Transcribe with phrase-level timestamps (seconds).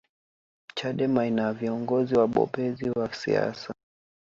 [0.77, 3.73] chadema ina viongozi wabobezi wa siasa